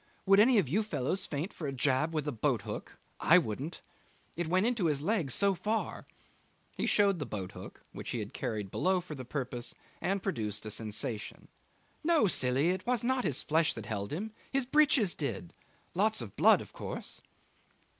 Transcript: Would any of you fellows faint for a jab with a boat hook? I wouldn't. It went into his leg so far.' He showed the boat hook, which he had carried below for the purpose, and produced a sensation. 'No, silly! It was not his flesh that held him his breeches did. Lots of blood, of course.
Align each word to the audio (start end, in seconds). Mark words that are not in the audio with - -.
Would 0.25 0.39
any 0.39 0.57
of 0.57 0.67
you 0.67 0.81
fellows 0.81 1.27
faint 1.27 1.53
for 1.53 1.67
a 1.67 1.71
jab 1.71 2.11
with 2.11 2.27
a 2.27 2.31
boat 2.31 2.63
hook? 2.63 2.97
I 3.19 3.37
wouldn't. 3.37 3.81
It 4.35 4.47
went 4.47 4.65
into 4.65 4.87
his 4.87 5.03
leg 5.03 5.29
so 5.29 5.53
far.' 5.53 6.07
He 6.75 6.87
showed 6.87 7.19
the 7.19 7.25
boat 7.27 7.51
hook, 7.51 7.83
which 7.91 8.09
he 8.09 8.17
had 8.17 8.33
carried 8.33 8.71
below 8.71 8.99
for 8.99 9.13
the 9.13 9.23
purpose, 9.25 9.75
and 10.01 10.23
produced 10.23 10.65
a 10.65 10.71
sensation. 10.71 11.49
'No, 12.03 12.25
silly! 12.25 12.69
It 12.69 12.87
was 12.87 13.03
not 13.03 13.25
his 13.25 13.43
flesh 13.43 13.75
that 13.75 13.85
held 13.85 14.11
him 14.11 14.31
his 14.51 14.65
breeches 14.65 15.13
did. 15.13 15.53
Lots 15.93 16.19
of 16.19 16.35
blood, 16.35 16.61
of 16.61 16.73
course. 16.73 17.21